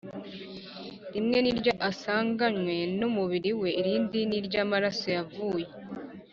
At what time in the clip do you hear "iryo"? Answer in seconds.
1.53-1.73